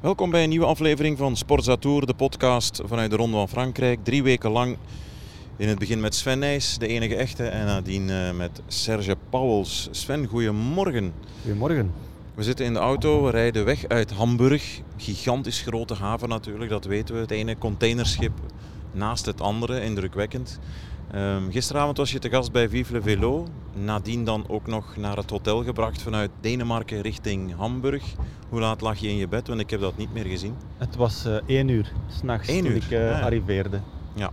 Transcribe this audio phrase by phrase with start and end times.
[0.00, 4.04] Welkom bij een nieuwe aflevering van Sportzatour, de podcast vanuit de Ronde van Frankrijk.
[4.04, 4.76] Drie weken lang
[5.56, 9.88] in het begin met Sven Nijs, de enige echte, en nadien eh, met Serge Pauwels.
[9.90, 11.12] Sven, goedemorgen.
[11.42, 11.92] Goedemorgen.
[12.34, 14.80] We zitten in de auto, we rijden weg uit Hamburg.
[14.96, 17.20] Gigantisch grote haven natuurlijk, dat weten we.
[17.20, 18.32] Het ene containerschip
[18.92, 20.58] naast het andere, indrukwekkend.
[21.14, 23.46] Um, gisteravond was je te gast bij Vive le Velo.
[23.72, 28.04] Nadien dan ook nog naar het hotel gebracht vanuit Denemarken richting Hamburg.
[28.48, 29.48] Hoe laat lag je in je bed?
[29.48, 30.54] Want ik heb dat niet meer gezien.
[30.76, 32.76] Het was uh, één uur s'nachts toen uur?
[32.76, 33.80] ik uh, arriveerde.
[34.14, 34.30] Ja.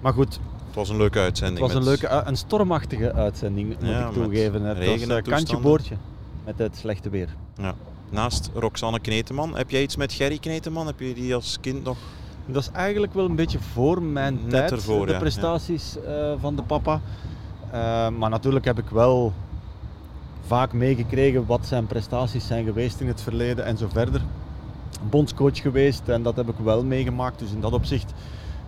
[0.00, 0.40] Maar goed.
[0.66, 1.58] Het was een leuke uitzending.
[1.58, 4.62] Het was een, leuke, een stormachtige uitzending, moet ik toegeven.
[4.62, 5.96] Het was een kantje boordje
[6.44, 7.28] met het slechte weer.
[7.56, 7.74] Ja.
[8.10, 10.86] Naast Roxanne Kneteman, heb jij iets met Gerry Kneteman?
[10.86, 11.98] Heb je die als kind nog
[12.46, 16.56] dat is eigenlijk wel een beetje voor mijn Net tijd, ervoor, de prestaties uh, van
[16.56, 17.00] de papa.
[17.66, 19.32] Uh, maar natuurlijk heb ik wel
[20.46, 24.20] vaak meegekregen wat zijn prestaties zijn geweest in het verleden en zo verder.
[25.10, 27.38] Bondscoach geweest en dat heb ik wel meegemaakt.
[27.38, 28.12] Dus in dat opzicht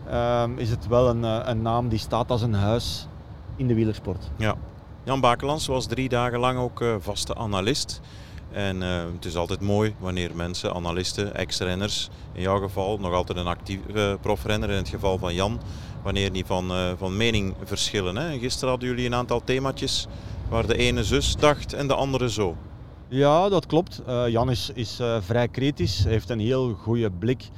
[0.09, 3.07] uh, is het wel een, eh, een, naam die staat als een huis
[3.57, 4.31] in de wielersport.
[4.37, 4.55] Ja.
[5.05, 8.01] Jan Bakelands was drie dagen lang ook vaste analist.
[8.53, 13.39] En uh, het is altijd mooi wanneer mensen, analisten, ex-renners, in jouw geval nog altijd
[13.39, 15.61] een actieve profrenner, in het geval van Jan,
[16.03, 18.17] wanneer die van, uh, van mening verschillen.
[18.17, 18.39] Hè?
[18.39, 20.07] Gisteren hadden jullie een aantal themaatjes
[20.49, 22.57] waar de ene zus dacht en de andere zo.
[23.09, 24.03] Ja, dat klopt.
[24.09, 27.49] Uh, Jan is, is vrij kritisch, heeft een heel goede blik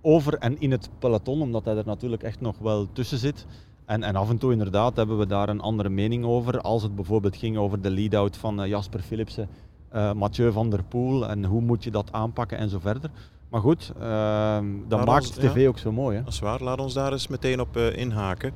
[0.00, 3.46] over en in het peloton, omdat hij er natuurlijk echt nog wel tussen zit.
[3.84, 6.60] En, en, af en toe inderdaad hebben we daar een andere mening over.
[6.60, 9.48] Als het bijvoorbeeld ging over de lead-out van Jasper Philipsen
[9.94, 13.10] uh, Mathieu van der Poel en hoe moet je dat aanpakken en zo verder.
[13.48, 14.58] Maar goed, uh,
[14.88, 16.16] dat maakt tv ook zo mooi.
[16.16, 16.24] Hè?
[16.24, 16.62] Dat is waar.
[16.62, 18.52] Laat ons daar eens meteen op uh, inhaken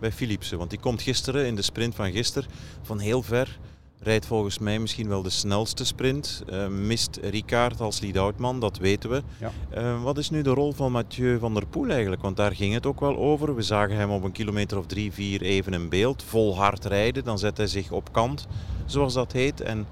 [0.00, 0.58] bij Philipsen.
[0.58, 2.50] Want die komt gisteren in de sprint van gisteren
[2.82, 3.58] van heel ver.
[3.98, 6.44] Rijdt volgens mij misschien wel de snelste sprint.
[6.52, 9.22] Uh, mist Ricard als lead-outman, dat weten we.
[9.38, 9.98] Ja.
[9.98, 12.22] wat is nu de rol van Mathieu van der Poel eigenlijk?
[12.22, 13.54] Want daar ging het ook wel over.
[13.54, 16.22] We zagen hem op een kilometer of drie, vier even in beeld.
[16.22, 17.24] Vol hard rijden.
[17.24, 18.46] Dan zet hij zich op kant,
[18.86, 19.60] zoals dat heet.
[19.60, 19.86] En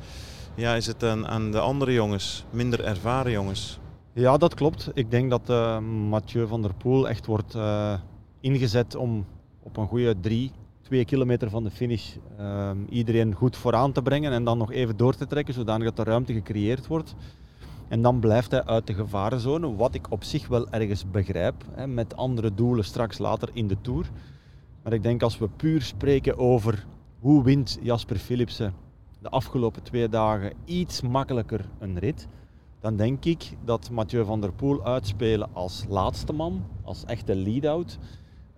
[0.54, 3.80] ja, is het aan, aan de andere jongens, minder ervaren jongens?
[4.12, 4.90] Ja, dat klopt.
[4.94, 7.94] Ik denk dat uh, Mathieu van der Poel echt wordt uh,
[8.40, 9.26] ingezet om
[9.62, 10.50] op een goede drie,
[10.82, 14.96] twee kilometer van de finish uh, iedereen goed vooraan te brengen en dan nog even
[14.96, 17.14] door te trekken, zodanig dat er ruimte gecreëerd wordt.
[17.88, 21.86] En dan blijft hij uit de gevarenzone, wat ik op zich wel ergens begrijp, hè,
[21.86, 24.10] met andere doelen straks later in de Tour.
[24.82, 26.86] Maar ik denk als we puur spreken over
[27.20, 28.74] hoe wint Jasper Philipsen
[29.22, 32.26] de afgelopen twee dagen iets makkelijker een rit,
[32.80, 37.98] dan denk ik dat Mathieu van der Poel uitspelen als laatste man, als echte lead-out,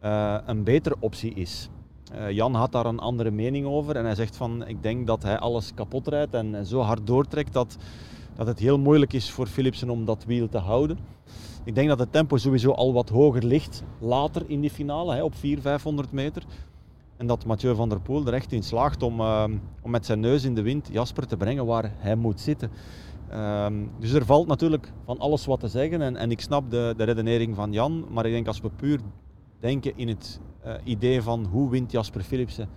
[0.04, 1.69] uh, een betere optie is.
[2.14, 5.22] Uh, Jan had daar een andere mening over en hij zegt van ik denk dat
[5.22, 7.76] hij alles kapot rijdt en zo hard doortrekt dat,
[8.34, 10.98] dat het heel moeilijk is voor Philipsen om dat wiel te houden.
[11.64, 15.22] Ik denk dat het tempo sowieso al wat hoger ligt later in die finale, hè,
[15.22, 16.42] op 400, 500 meter.
[17.16, 19.44] En dat Mathieu van der Poel er echt in slaagt om, uh,
[19.82, 22.70] om met zijn neus in de wind Jasper te brengen waar hij moet zitten.
[23.32, 23.66] Uh,
[23.98, 27.04] dus er valt natuurlijk van alles wat te zeggen en, en ik snap de, de
[27.04, 29.00] redenering van Jan, maar ik denk als we puur
[29.60, 32.69] denken in het uh, idee van hoe wint Jasper Philipsen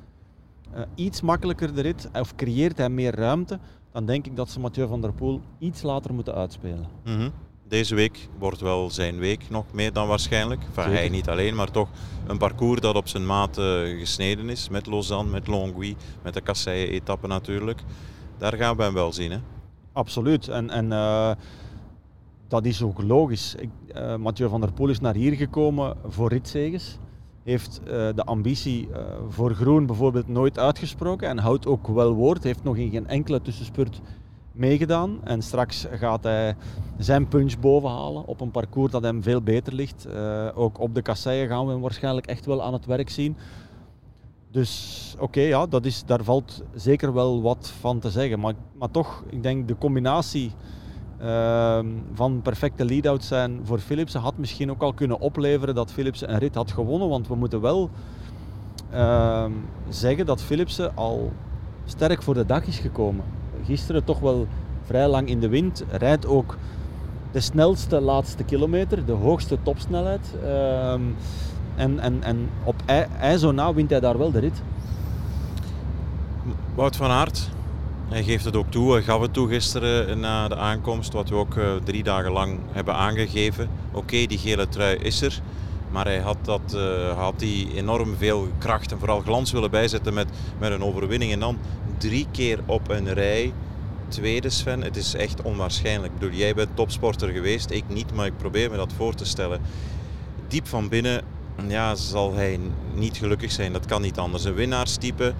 [0.72, 3.60] eh, iets makkelijker de rit of creëert hij meer ruimte,
[3.92, 6.88] dan denk ik dat ze Mathieu van der Poel iets later moeten uitspelen.
[7.06, 7.32] Mm
[7.68, 10.62] deze week wordt wel zijn week nog meer dan waarschijnlijk.
[10.64, 11.90] Enfin, hij niet alleen, maar toch
[12.28, 14.70] een parcours dat op zijn maat uh, gesneden is.
[14.70, 17.82] Met Lausanne, met Longwy, met de Kasseien-etappe natuurlijk.
[18.38, 19.32] Daar gaan we hem wel zien.
[19.32, 19.38] Hè?
[19.92, 20.48] Absoluut.
[20.48, 21.32] En, en uh,
[22.48, 23.56] dat is ook logisch.
[23.56, 26.98] Ik, uh, Mathieu van der Poel is naar hier gekomen voor ritzeges.
[27.44, 28.90] Heeft de ambitie
[29.30, 32.44] voor groen bijvoorbeeld nooit uitgesproken en houdt ook wel woord.
[32.44, 34.02] Heeft nog in geen enkele tussenspurt
[34.58, 35.20] meegedaan.
[35.24, 36.56] En straks gaat hij
[36.98, 40.08] zijn punch bovenhalen op een parcours dat hem veel beter ligt.
[40.08, 43.38] Uh, ook op de kasseien gaan we hem waarschijnlijk echt wel aan het werk zien.
[44.52, 48.40] Dus oké, ja, dat is, daar valt zeker wel wat van te zeggen.
[48.40, 50.52] Maar, maar toch, ik denk de combinatie
[51.22, 51.80] uh,
[52.14, 56.40] van perfecte lead-out zijn voor Philipsen had misschien ook al kunnen opleveren dat Philipsen een
[56.40, 57.10] rit had gewonnen.
[57.10, 57.90] Want we moeten wel
[58.94, 59.46] uh,
[59.90, 61.32] zeggen dat Philipsen al
[61.86, 63.37] sterk voor de dag is gekomen
[63.68, 64.48] gisteren toch wel
[64.86, 65.84] vrij lang in de wind.
[65.90, 66.58] Rijdt ook
[67.32, 70.36] de snelste laatste kilometer, de hoogste topsnelheid.
[70.46, 71.02] Ehm,
[71.76, 72.76] en, en, en op
[73.20, 74.62] IJzo na wint hij daar wel de rit.
[76.76, 77.50] Wout van Aert,
[78.08, 78.92] hij geeft het ook toe.
[78.92, 82.60] Hij gaf het toe gisteren na de aankomst, wat we ook uh, drie dagen lang
[82.72, 83.70] hebben aangegeven.
[83.92, 85.42] Oké, die gele trui is er.
[85.92, 90.14] Maar hij had, dat, uh, had die enorm veel kracht en vooral glans willen bijzetten
[90.14, 90.28] met,
[90.58, 91.32] met een overwinning.
[91.32, 91.58] En dan
[91.98, 93.54] drie keer op een rij
[94.08, 96.14] tweede Sven, het is echt onwaarschijnlijk.
[96.14, 99.26] Ik bedoel, jij bent topsporter geweest, ik niet, maar ik probeer me dat voor te
[99.26, 99.62] stellen.
[100.48, 101.22] Diep van binnen
[101.68, 102.60] ja, zal hij
[102.94, 104.44] niet gelukkig zijn, dat kan niet anders.
[104.44, 105.34] Een winnaarstype,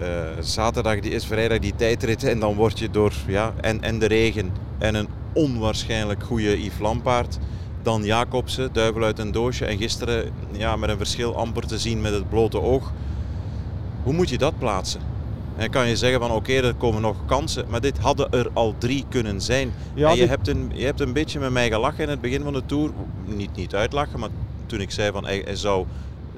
[0.00, 0.06] uh,
[0.40, 4.52] zaterdag is vrijdag die tijdrit en dan word je door, ja, en, en de regen
[4.78, 7.38] en een onwaarschijnlijk goede Yves Lampaard.
[7.82, 9.64] Dan Jacobsen, duivel uit een doosje.
[9.64, 12.92] En gisteren ja, met een verschil amper te zien met het blote oog.
[14.02, 15.00] Hoe moet je dat plaatsen?
[15.60, 17.64] En kan je zeggen van oké, er komen nog kansen.
[17.68, 19.72] Maar dit hadden er al drie kunnen zijn.
[19.94, 22.42] Ja, en je, hebt een, je hebt een beetje met mij gelachen in het begin
[22.42, 22.90] van de Tour.
[23.24, 24.28] Niet, niet uitlachen, maar
[24.66, 25.86] toen ik zei van hij, hij zou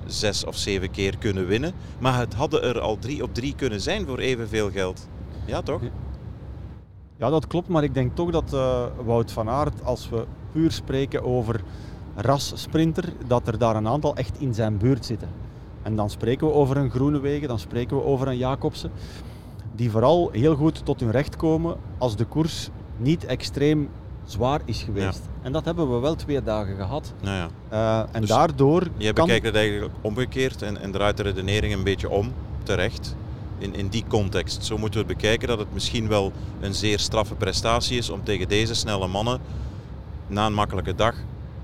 [0.06, 1.72] zes of zeven keer kunnen winnen.
[1.98, 5.08] Maar het hadden er al drie op drie kunnen zijn voor evenveel geld.
[5.44, 5.80] Ja, toch?
[7.16, 7.68] Ja, dat klopt.
[7.68, 11.60] Maar ik denk toch dat uh, Wout van Aert, als we puur spreken over
[12.14, 15.28] ras-sprinter, dat er daar een aantal echt in zijn buurt zitten.
[15.82, 18.90] En dan spreken we over een Groenewegen, dan spreken we over een Jacobsen,
[19.74, 23.88] die vooral heel goed tot hun recht komen als de koers niet extreem
[24.24, 25.20] zwaar is geweest.
[25.42, 27.12] En dat hebben we wel twee dagen gehad.
[27.22, 27.48] Nou ja.
[27.72, 28.88] Uh, en dus daardoor.
[28.96, 29.24] Je kan...
[29.24, 32.32] bekijkt het eigenlijk omgekeerd en, en draait de redenering een beetje om,
[32.62, 33.16] terecht.
[33.58, 34.64] In, in die context.
[34.64, 38.24] Zo moeten we het bekijken dat het misschien wel een zeer straffe prestatie is om
[38.24, 39.40] tegen deze snelle mannen
[40.26, 41.14] na een makkelijke dag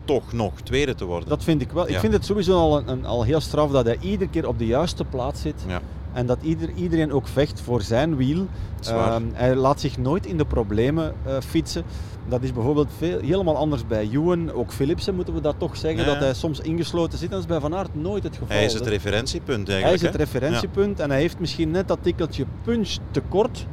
[0.09, 1.29] toch nog tweede te worden.
[1.29, 1.89] Dat vind ik wel.
[1.89, 4.67] Ik vind het sowieso al, een, al heel straf dat hij iedere keer op de
[4.67, 5.65] juiste plaats zit.
[5.67, 5.81] Ja.
[6.13, 8.47] En dat ieder, iedereen ook vecht voor zijn wiel.
[8.89, 11.85] Uh, hij laat zich nooit in de problemen uh, fietsen.
[12.29, 14.53] Dat is bijvoorbeeld veel, helemaal anders bij Ewan.
[14.53, 16.07] Ook Philipsen moeten we dat toch zeggen.
[16.07, 17.31] Dat hij soms ingesloten zit.
[17.31, 18.57] Dat is bij Van Aert nooit het geval.
[18.57, 20.01] Hij is het referentiepunt eigenlijk.
[20.01, 21.01] Hij is het referentiepunt.
[21.01, 23.67] En hij heeft misschien net dat tikkeltje punch tekort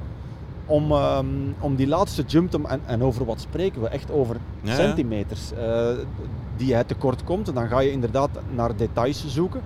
[0.66, 3.88] om, um, om die laatste jump te en, en over wat spreken we?
[3.88, 5.90] Echt over ja, centimeters uh,
[6.58, 7.48] die hij tekort komt.
[7.48, 9.62] En dan ga je inderdaad naar details zoeken,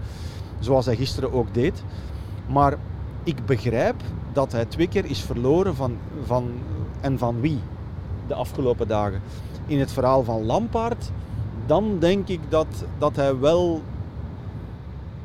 [0.59, 1.83] zoals hij gisteren ook deed.
[2.47, 2.77] Maar
[3.23, 3.95] ik begrijp
[4.33, 6.51] dat hij twee keer is verloren van, van,
[7.01, 7.59] en van wie
[8.27, 9.21] de afgelopen dagen.
[9.65, 11.11] In het verhaal van Lampaard,
[11.65, 12.67] dan denk ik dat,
[12.97, 13.81] dat hij wel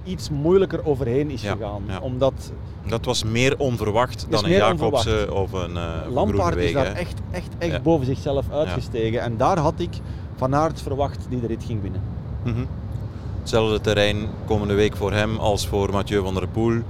[0.05, 1.83] iets moeilijker overheen is gegaan.
[2.01, 2.53] Omdat
[2.87, 7.49] dat was meer onverwacht dan een Jacobsen of een uh, Lampaard is daar echt, echt,
[7.59, 9.21] echt boven zichzelf uitgestegen.
[9.21, 9.91] En daar had ik
[10.37, 12.03] Van Aert verwacht die de rit ging winnen.
[12.45, 12.67] Mm
[13.41, 16.81] Hetzelfde terrein komende week voor hem als voor Mathieu van der Poel.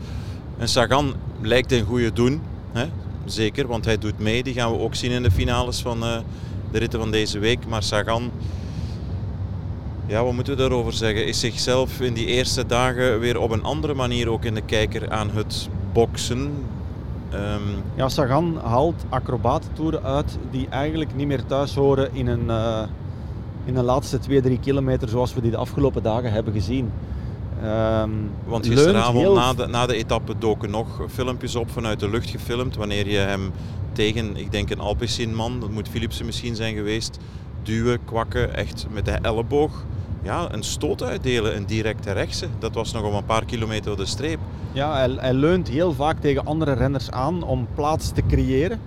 [0.58, 2.42] En Sagan lijkt een goede doen.
[2.72, 2.84] Hè?
[3.24, 4.42] Zeker, want hij doet mee.
[4.42, 6.16] Die gaan we ook zien in de finales van uh,
[6.70, 7.66] de ritten van deze week.
[7.66, 8.30] Maar Sagan
[10.06, 11.26] ja, wat moeten we daarover zeggen?
[11.26, 15.10] Is zichzelf in die eerste dagen weer op een andere manier ook in de kijker
[15.10, 16.52] aan het boksen.
[17.34, 17.82] Um...
[17.94, 22.82] Ja, Sagan haalt acrobatentoeren uit die eigenlijk niet meer thuis horen in een, uh,
[23.64, 26.92] in de laatste 2-3 kilometer zoals we die de afgelopen dagen hebben gezien.
[27.64, 29.34] Um, Want gisteravond heel...
[29.34, 32.76] na, de, na de etappe doken nog filmpjes op vanuit de lucht gefilmd.
[32.76, 33.52] Wanneer je hem
[33.92, 37.18] tegen, ik denk een Alpecin man, dat moet Philipsen misschien zijn geweest,
[37.64, 39.84] duwen, kwakken, echt met de elleboog
[40.24, 42.46] ja, een stoot uitdelen, een directe rechtse.
[42.58, 44.38] Dat was nog om een paar kilometer de streep.
[44.72, 48.80] Ja, hij, leunt heel vaak tegen andere renners aan om plaats te creëren.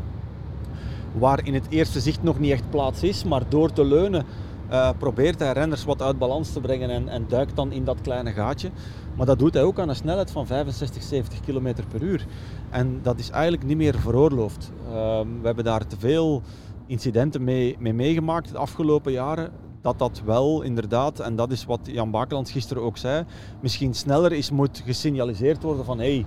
[1.14, 4.26] Waar in het eerste zicht nog niet echt plaats is, maar door te leunen
[4.72, 8.02] uh, probeert hij renners wat uit balans te brengen en, en, duikt dan in dat
[8.02, 8.70] kleine gaatje.
[9.16, 12.26] Maar dat doet hij ook aan een snelheid van 65, 70 km per uur.
[12.70, 14.72] En dat is eigenlijk niet meer veroorloofd.
[14.88, 14.94] Uh,
[15.42, 16.42] we hebben daar te veel
[16.88, 19.52] incidenten mee, mee meegemaakt de afgelopen jaren
[19.82, 23.26] dat dat wel inderdaad, en dat is wat Jan Bakelands gisteren ook zei,
[23.62, 26.26] misschien sneller is moet gesignaliseerd worden van hey,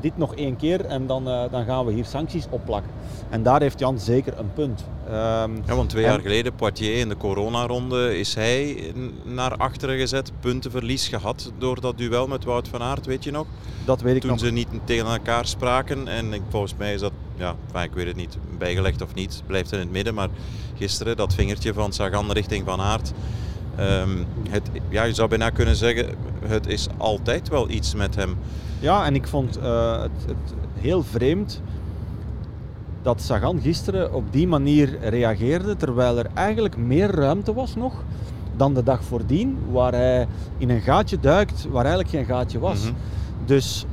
[0.00, 2.90] dit nog één keer en dan, uh, dan gaan we hier sancties opplakken.
[3.30, 4.84] En daar heeft Jan zeker een punt.
[5.08, 5.12] Um,
[5.66, 8.92] ja, want twee jaar geleden, Poitiers in de coronaronde, is hij
[9.24, 13.46] naar achteren gezet, puntenverlies gehad door dat duel met Wout van Aert, weet je nog?
[13.84, 14.40] Dat weet ik Toen nog.
[14.40, 18.38] ze niet tegen elkaar spraken en volgens mij is dat, ja, ik weet het niet,
[18.58, 20.28] bijgelegd of niet, blijft in het midden, maar
[20.74, 23.12] gisteren, dat vingertje van Sagan richting Van Aert.
[23.80, 26.06] Um, het, ja, je zou bijna kunnen zeggen,
[26.44, 28.36] het is altijd wel iets met hem.
[28.80, 31.62] Ja, en ik vond uh, het, het, heel vreemd
[33.02, 38.02] dat Sagan gisteren op die manier reageerde, terwijl er eigenlijk meer ruimte was nog
[38.56, 40.28] dan de dag voordien, waar hij
[40.58, 42.80] in een gaatje duikt waar eigenlijk geen gaatje was.
[42.80, 42.96] Mm -hmm.
[43.46, 43.86] Dus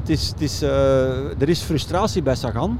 [0.00, 2.78] het is, het is, uh, er is frustratie bij Sagan.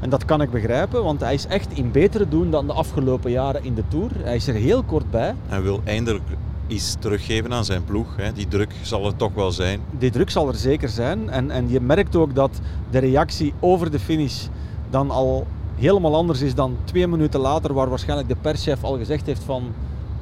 [0.00, 3.30] En dat kan ik begrijpen, want hij is echt in betere doen dan de afgelopen
[3.30, 4.10] jaren in de Tour.
[4.22, 5.34] Hij is er heel kort bij.
[5.46, 6.24] Hij wil eindelijk
[6.66, 8.16] iets teruggeven aan zijn ploeg.
[8.16, 8.32] Hè.
[8.32, 9.80] Die druk zal er toch wel zijn.
[9.98, 11.30] Die druk zal er zeker zijn.
[11.30, 12.60] En, en je merkt ook dat
[12.90, 14.46] de reactie over de finish
[14.90, 19.26] dan al helemaal anders is dan twee minuten later, waar waarschijnlijk de perschef al gezegd
[19.26, 19.72] heeft van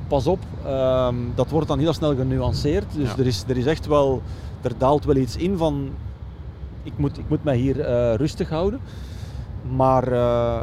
[0.08, 2.84] pas op, um, dat wordt dan heel snel genuanceerd.
[2.96, 3.18] Dus ja.
[3.18, 4.22] er, is, er is echt wel,
[4.62, 5.90] er daalt wel iets in van
[6.82, 8.80] ik, moet, ik moet mij hier uh, rustig houden.
[9.70, 10.62] Maar uh,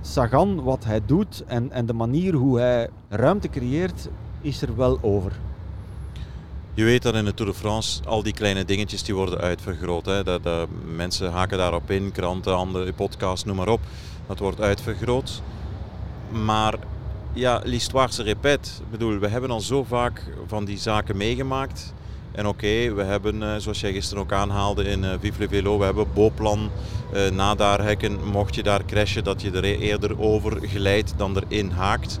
[0.00, 4.08] Sagan, wat hij doet en, en de manier hoe hij ruimte creëert,
[4.40, 5.32] is er wel over.
[6.74, 10.06] Je weet dat in de Tour de France al die kleine dingetjes die worden uitvergroot.
[10.06, 10.24] Hè.
[10.24, 13.80] Dat, dat, mensen haken daarop in, kranten, andere podcasts, noem maar op.
[14.26, 15.42] Dat wordt uitvergroot.
[16.44, 16.74] Maar
[17.32, 18.68] ja, l'histoire se répète.
[18.80, 21.94] Ik bedoel, we hebben al zo vaak van die zaken meegemaakt.
[22.32, 26.06] En oké, we hebben, eh, zoals jij gisteren ook aanhaalde in Vive le we hebben
[26.14, 26.70] Boplan,
[27.12, 28.18] eh, nadarhekken.
[28.32, 32.20] Mocht je daar crashen, dat je er eerder over glijdt dan erin haakt.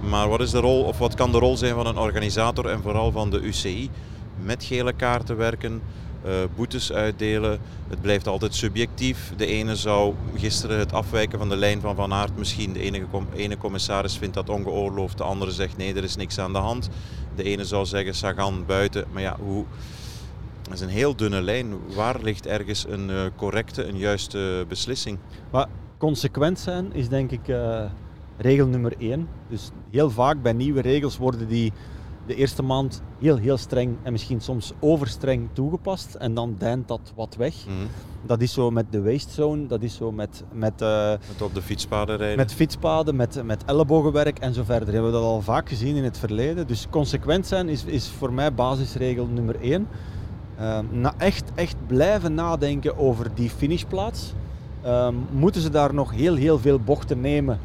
[0.00, 2.82] Maar wat is de rol, of wat kan de rol zijn van een organisator en
[2.82, 3.90] vooral van de UCI?
[4.42, 5.82] Met gele kaarten werken,
[6.26, 7.58] uh, boetes uitdelen.
[7.88, 9.32] Het blijft altijd subjectief.
[9.36, 12.72] De ene zou gisteren het afwijken van de lijn van Van Aert misschien.
[12.72, 16.58] De ene commissaris vindt dat ongeoorloofd, de andere zegt nee, er is niks aan de
[16.58, 16.88] hand.
[17.36, 19.04] De ene zou zeggen Sagan buiten.
[19.12, 19.64] Maar ja, hoe...
[20.64, 21.94] Dat is een heel dunne lijn.
[21.94, 25.18] Waar ligt ergens een uh, correcte, een juiste beslissing?
[25.50, 25.68] Maar
[25.98, 27.84] consequent zijn is denk ik uh,
[28.36, 29.28] regel nummer één.
[29.48, 31.72] Dus heel vaak bij nieuwe regels worden die
[32.26, 36.14] de eerste maand heel, heel streng en misschien soms overstreng toegepast.
[36.14, 37.54] En dan deint dat wat weg.
[37.66, 37.74] Mhm.
[38.26, 40.44] Dat is zo met de waste zone, dat is zo met...
[40.52, 42.36] Met, uh, met op de fietspaden rijden.
[42.36, 44.92] Met fietspaden, met, met ellebogenwerk en zo verder.
[44.94, 46.66] Hebben we dat al vaak gezien in het verleden.
[46.66, 49.88] Dus consequent zijn is, is voor mij basisregel nummer één.
[50.90, 54.32] Na echt, echt blijven nadenken over die finishplaats.
[54.84, 57.58] Uh, moeten ze daar nog heel, heel veel bochten nemen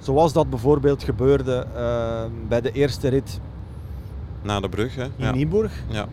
[0.00, 3.40] Zoals dat bijvoorbeeld gebeurde uh, bij de eerste rit
[4.42, 5.04] na de brug hè?
[5.04, 5.32] in ja.
[5.32, 5.72] Nieburg.
[5.88, 6.06] Ja.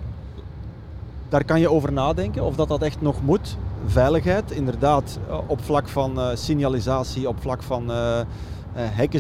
[1.29, 3.57] Daar kan je over nadenken of dat, dat echt nog moet.
[3.86, 8.19] Veiligheid, inderdaad, eh, op vlak van uh, signalisatie, op vlak van uh,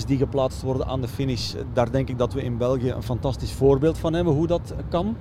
[0.05, 1.53] die geplaatst worden aan de finish.
[1.73, 5.15] Daar denk ik dat we in België een fantastisch voorbeeld van hebben hoe dat kan.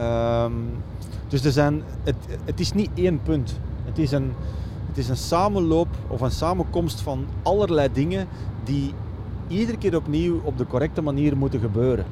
[0.00, 0.70] Um,
[1.28, 3.58] dus er zijn, het, het is niet één punt.
[3.84, 4.32] Het is een,
[4.88, 8.26] het is een samenloop of een samenkomst van allerlei dingen
[8.64, 8.94] die
[9.48, 12.04] iedere keer opnieuw op de correcte manier moeten gebeuren.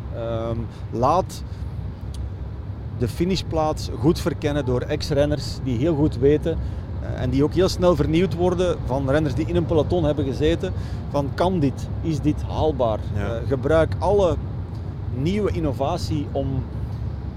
[0.50, 1.43] Um, laat
[2.99, 6.59] de finishplaats goed verkennen door ex-renners die heel goed weten
[7.02, 10.25] uh, en die ook heel snel vernieuwd worden van renners die in een peloton hebben
[10.25, 10.73] gezeten.
[11.11, 11.88] Van kan dit?
[12.02, 12.99] Is dit haalbaar?
[13.14, 13.40] Ja.
[13.40, 14.37] Uh, gebruik alle
[15.14, 16.47] nieuwe innovatie om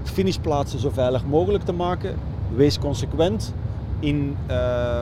[0.04, 2.16] finishplaatsen zo veilig mogelijk te maken.
[2.56, 3.54] Wees consequent
[4.00, 5.00] in uh,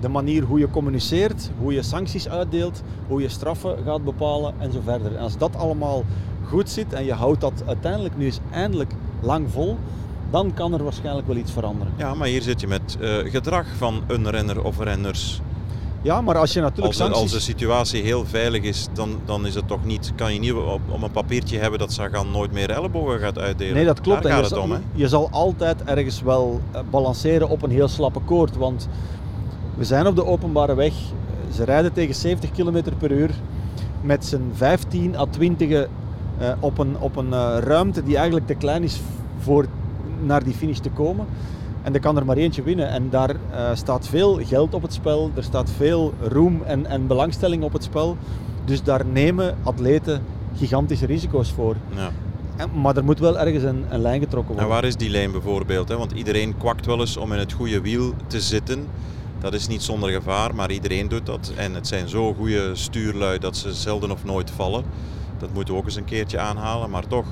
[0.00, 4.72] de manier hoe je communiceert, hoe je sancties uitdeelt, hoe je straffen gaat bepalen en
[4.72, 5.16] zo verder.
[5.16, 6.04] En als dat allemaal
[6.44, 9.78] goed zit en je houdt dat uiteindelijk nu eens eindelijk lang vol,
[10.30, 11.92] dan kan er waarschijnlijk wel iets veranderen.
[11.96, 15.40] Ja, maar hier zit je met uh, gedrag van een renner of renners.
[16.02, 17.22] Ja, maar als je natuurlijk als, sancties...
[17.22, 20.52] als de situatie heel veilig is, dan, dan is het toch niet, kan je niet
[20.52, 23.74] op, op een papiertje hebben dat Sagan nooit meer ellebogen gaat uitdelen.
[23.74, 24.22] Nee, dat klopt.
[24.22, 24.78] Daar gaat je, het zal, om, hè?
[24.94, 28.56] je zal altijd ergens wel eh, balanceren op een heel slappe koord.
[28.56, 28.88] Want
[29.74, 30.92] we zijn op de openbare weg.
[31.54, 33.30] Ze rijden tegen 70 km per uur
[34.00, 35.86] met z'n 15 à 20 uh,
[36.60, 39.00] op een, op een uh, ruimte die eigenlijk te klein is
[39.38, 39.66] voor
[40.22, 41.26] naar die finish te komen.
[41.82, 42.88] En er kan er maar eentje winnen.
[42.88, 45.30] En daar uh, staat veel geld op het spel.
[45.34, 48.16] Er staat veel roem en, en belangstelling op het spel.
[48.64, 50.22] Dus daar nemen atleten
[50.56, 51.76] gigantische risico's voor.
[51.94, 52.10] Ja.
[52.56, 54.64] En, maar er moet wel ergens een, een lijn getrokken worden.
[54.64, 55.88] En waar is die lijn bijvoorbeeld?
[55.88, 55.96] Hè?
[55.96, 58.86] Want iedereen kwakt wel eens om in het goede wiel te zitten.
[59.38, 61.52] Dat is niet zonder gevaar, maar iedereen doet dat.
[61.56, 64.84] En het zijn zo goede stuurlui dat ze zelden of nooit vallen.
[65.38, 66.90] Dat moeten we ook eens een keertje aanhalen.
[66.90, 67.26] Maar toch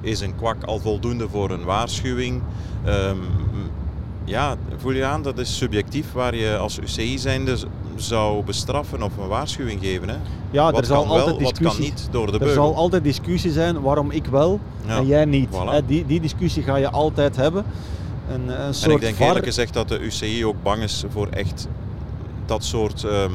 [0.00, 2.42] is een kwak al voldoende voor een waarschuwing.
[2.86, 3.20] Um,
[4.24, 7.56] ja, voel je aan, dat is subjectief waar je als UCI zijnde
[7.96, 10.08] zou bestraffen of een waarschuwing geven.
[10.08, 10.16] Hè?
[10.50, 12.54] Ja, wat er zal kan altijd wel, discussie, wat kan niet door de Er beugel.
[12.54, 14.96] zal altijd discussie zijn waarom ik wel Ja.
[14.96, 15.48] en jij niet.
[15.50, 15.86] Voilà.
[15.86, 17.64] Die, die discussie ga je altijd hebben.
[18.30, 21.04] Een, een En soort ik denk VAR eerlijk gezegd dat de UCI ook bang is
[21.08, 21.68] voor echt
[22.46, 23.32] dat soort ehm,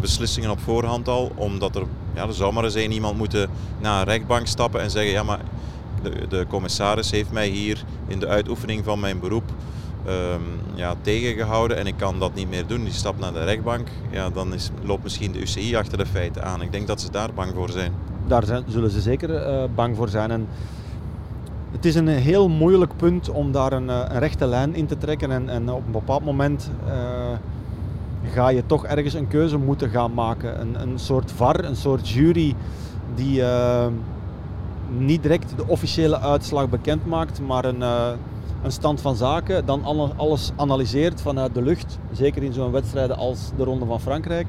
[0.00, 1.32] beslissingen op voorhand al.
[1.34, 1.82] Omdat er,
[2.14, 3.48] ja, er zou maar eens één iemand moeten
[3.80, 5.40] naar een rechtbank stappen en zeggen, ja maar
[6.02, 9.44] de, de commissaris heeft mij hier in de uitoefening van mijn beroep
[10.08, 10.40] ehm,
[10.74, 12.84] ja, tegengehouden en ik kan dat niet meer doen.
[12.84, 16.44] Die stapt naar de rechtbank, ja, dan is, loopt misschien de UCI achter de feiten
[16.44, 16.62] aan.
[16.62, 17.92] Ik denk dat ze daar bang voor zijn.
[18.26, 20.30] Daar zullen ze zeker eh, bang voor zijn.
[20.30, 20.48] En
[21.72, 24.98] het is een heel moeilijk punt om daar een, eh, een rechte lijn in te
[24.98, 25.30] trekken.
[25.30, 30.14] En, en op een bepaald moment eh, ga je toch ergens een keuze moeten gaan
[30.14, 30.60] maken.
[30.60, 32.54] Een, een soort VAR, een soort jury
[33.14, 33.42] die
[34.98, 37.82] niet direct de officiële uitslag bekend maakt, maar een,
[38.62, 39.66] een stand van zaken.
[39.66, 41.98] Dan alle- alles analyseert vanuit de lucht.
[42.12, 44.46] Zeker in zo'n wedstrijden als de Ronde van Frankrijk.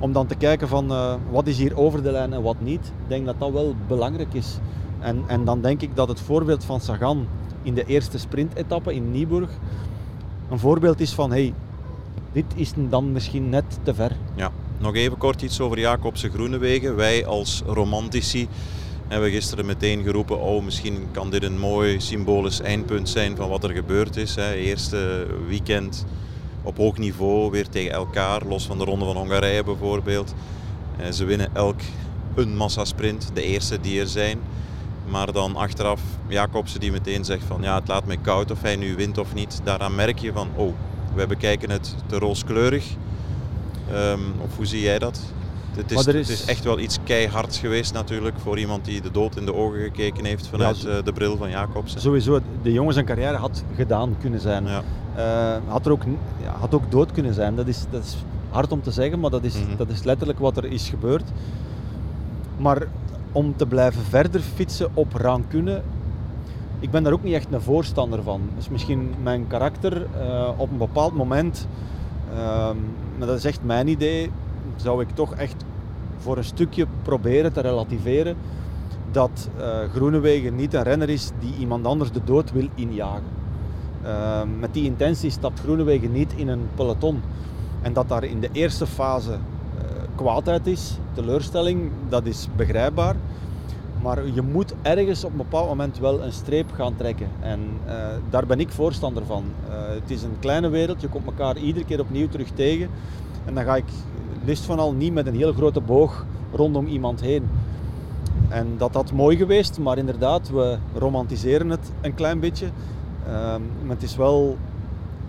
[0.00, 2.86] Om dan te kijken van eh, wat is hier over de lijn en wat niet.
[2.86, 4.58] Ik denk dat dat wel belangrijk is.
[4.98, 7.26] En, en dan denk ik dat het voorbeeld van Sagan
[7.62, 9.50] in de eerste sprintetappe in Nieburg
[10.50, 11.54] een voorbeeld is van hey,
[12.32, 14.16] dit is dan misschien net te ver.
[14.34, 16.96] Ja, nog even kort iets over Jacobse Groenewegen.
[16.96, 18.48] Wij als romantici
[19.10, 23.64] hebben gisteren meteen geroepen, oh misschien kan dit een mooi symbolisch eindpunt zijn van wat
[23.64, 24.34] er gebeurd is.
[24.34, 24.52] Hè.
[24.52, 26.04] Eerste weekend
[26.62, 30.34] op hoog niveau, weer tegen elkaar, los van de Ronde van Hongarije bijvoorbeeld.
[30.98, 31.80] Eh, ze winnen elk
[32.34, 34.38] een massasprint, de eerste die er zijn.
[35.08, 38.76] Maar dan achteraf Jacobsen die meteen zegt van ja, het laat mij koud of hij
[38.76, 39.60] nu wint of niet.
[39.64, 40.74] Daaraan merk je van oh,
[41.14, 42.86] wij bekijken het te rooskleurig.
[43.92, 45.20] Um, of hoe zie jij dat?
[45.76, 46.06] Het is, is...
[46.06, 49.54] het is, echt wel iets keihards geweest natuurlijk voor iemand die de dood in de
[49.54, 52.00] ogen gekeken heeft vanuit ja, de bril van Jacobsen.
[52.00, 54.64] Sowieso, de jongen zijn carrière had gedaan kunnen zijn.
[54.66, 54.82] Ja.
[55.16, 56.02] Uh, had, er ook,
[56.42, 57.54] ja, had ook dood kunnen zijn.
[57.54, 58.16] Dat is, dat is
[58.50, 59.76] hard om te zeggen, maar dat is, mm -hmm.
[59.76, 61.24] dat is letterlijk wat er is gebeurd.
[62.56, 62.86] Maar
[63.32, 65.82] om te blijven verder fietsen op rancune,
[66.80, 68.40] ik ben daar ook niet echt een voorstander van.
[68.56, 71.66] Dus misschien mijn karakter uh, op een bepaald moment,
[72.32, 72.38] uh,
[73.18, 74.30] maar dat is echt mijn idee,
[74.82, 75.64] zou ik toch echt
[76.18, 78.36] voor een stukje proberen te relativeren
[79.12, 83.38] dat uh, Groenewegen niet een renner is die iemand anders de dood wil injagen.
[84.04, 87.22] Uh, met die intentie stapt Groenewegen niet in een peloton.
[87.82, 89.38] En dat daar in de eerste fase
[90.20, 93.16] kwaadheid is, teleurstelling, dat is begrijpbaar.
[94.02, 97.28] Maar je moet ergens op een bepaald moment wel een streep gaan trekken.
[97.40, 97.92] En uh,
[98.30, 99.44] daar ben ik voorstander van.
[99.68, 102.90] Uh, het is een kleine wereld, je komt elkaar iedere keer opnieuw terug tegen.
[103.50, 103.84] En dan ga ik
[104.44, 107.48] liefst van al niet met een heel grote boog rondom iemand heen.
[108.48, 112.66] En dat had mooi geweest, maar inderdaad, we romantiseren het een klein beetje.
[112.66, 113.32] Uh,
[113.82, 114.56] maar het is wel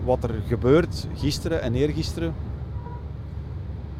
[0.04, 2.34] wat er gebeurt gisteren en eergisteren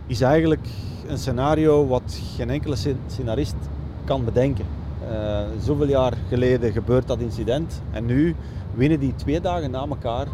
[0.07, 0.67] is eigenlijk
[1.07, 2.76] een scenario wat geen enkele
[3.07, 3.57] scenarist
[4.05, 4.64] kan bedenken.
[5.11, 8.35] Uh, zoveel jaar geleden gebeurt dat incident en nu
[8.75, 10.26] winnen die twee dagen na elkaar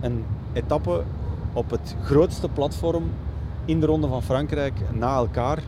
[0.00, 1.02] een etappe
[1.52, 3.04] op het grootste platform
[3.64, 5.58] in de Ronde van Frankrijk na elkaar.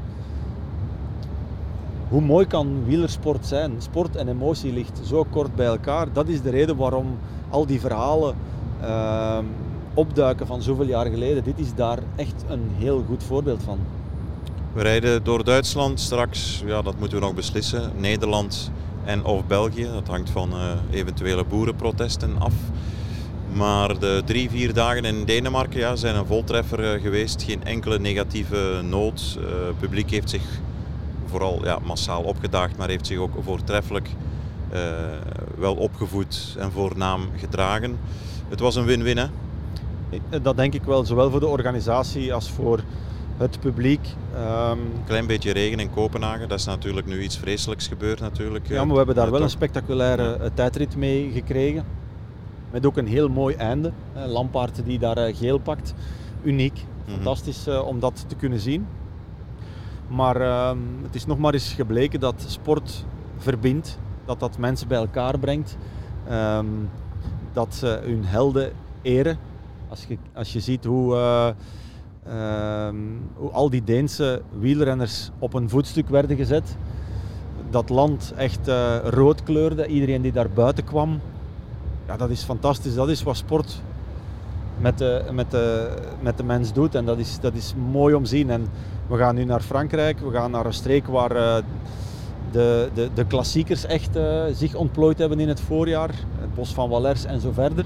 [2.08, 3.72] Hoe mooi kan wielersport zijn?
[3.78, 6.12] Sport en emotie ligt zo kort bij elkaar.
[6.12, 7.18] Dat is de reden waarom
[7.50, 8.34] al die verhalen
[8.82, 9.38] uh,
[9.94, 11.44] opduiken van zoveel jaar geleden.
[11.44, 13.78] Dit is daar echt een heel goed voorbeeld van.
[14.72, 17.90] We rijden door Duitsland straks, ja, dat moeten we nog beslissen.
[17.96, 18.70] Nederland
[19.04, 22.54] en of België, dat hangt van uh, eventuele boerenprotesten af.
[23.56, 27.42] Maar de drie, vier dagen in Denemarken ja, zijn een voltreffer uh, geweest.
[27.42, 29.38] Geen enkele negatieve noot.
[29.38, 30.42] Uh, het publiek heeft zich
[31.26, 34.08] vooral ja, massaal opgedaagd, maar heeft zich ook voortreffelijk
[35.58, 37.98] wel opgevoed en voornaam gedragen.
[38.48, 39.26] Het was een win-win, hè?
[40.42, 42.80] Dat denk ik wel, zowel voor de organisatie als voor
[43.36, 44.08] het publiek.
[44.34, 48.68] Um, een klein beetje regen in Kopenhagen, dat is natuurlijk nu iets vreselijks gebeurd natuurlijk.
[48.68, 50.34] Ja, maar we hebben daar wel een spectaculaire ja.
[50.34, 51.84] Eh, tijdrit mee gekregen.
[52.70, 53.92] Met ook een heel mooi einde.
[54.26, 55.94] Lampaard die daar eh, geel pakt.
[56.42, 56.84] Uniek.
[57.04, 57.14] Mhm.
[57.14, 58.86] Fantastisch uh, om dat te kunnen zien.
[60.08, 63.04] Maar uh, het is nog maar eens gebleken dat sport
[63.36, 63.98] verbindt.
[64.24, 65.76] Dat dat mensen bij elkaar brengt.
[66.30, 66.90] Um,
[67.52, 69.38] dat ze hun helden eren.
[69.88, 72.88] Als je, als je ziet hoe, uh,
[73.34, 76.76] hoe al die Deense wielrenners op een voetstuk werden gezet.
[77.70, 81.20] Dat land echt uh, rood kleurde, iedereen die daar buiten kwam.
[82.06, 82.94] Ja, dat is fantastisch.
[82.94, 83.80] Dat is wat sport
[84.78, 86.94] met de, met de, met de mens doet.
[86.94, 88.50] En dat is, dat is mooi om te zien.
[88.50, 88.66] En
[89.06, 90.20] we gaan nu naar Frankrijk.
[90.20, 91.56] We gaan naar een streek waar uh,
[92.50, 96.10] de, de, de klassiekers echt uh, zich ontplooid hebben in het voorjaar.
[96.38, 97.84] Het bos van Wallers en zo verder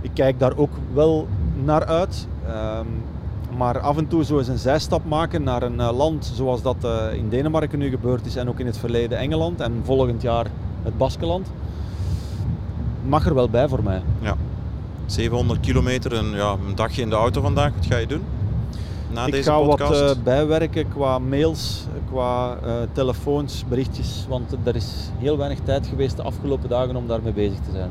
[0.00, 1.28] ik kijk daar ook wel
[1.64, 2.26] naar uit.
[2.48, 3.02] Um,
[3.56, 6.76] maar af en toe zo eens een zijstap maken naar een uh, land zoals dat
[7.12, 10.46] in Denemarken nu gebeurd is en ook in het verleden Engeland en volgend jaar
[10.82, 11.50] het Baskeland,
[13.10, 14.02] mag er wel bij voor mij.
[14.20, 14.36] Ja.
[15.06, 17.72] 700 kilometer en ja, een dagje in de auto vandaag.
[17.74, 18.22] Wat ga je doen?
[19.12, 20.00] Na ik deze ga podcast?
[20.00, 22.58] wat uh, bijwerken qua mails, qua
[22.92, 24.26] telefoons, berichtjes.
[24.28, 27.90] Want er is heel weinig tijd geweest de afgelopen dagen om daarmee bezig te zijn.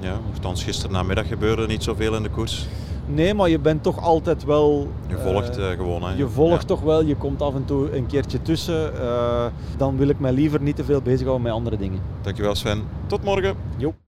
[0.00, 2.66] Ja, althans gisteren namiddag gebeurde niet zoveel in de koers.
[3.06, 4.88] Nee, maar je bent toch altijd wel...
[5.08, 6.02] Je volgt uh, gewoon.
[6.02, 6.14] Hè?
[6.14, 6.66] Je volgt ja.
[6.66, 8.92] toch wel, je komt af en toe een keertje tussen.
[8.94, 12.00] Uh, dan wil ik mij liever niet te veel bezighouden met andere dingen.
[12.22, 12.82] Dankjewel Sven.
[13.06, 13.54] Tot morgen.
[13.76, 13.94] Jo.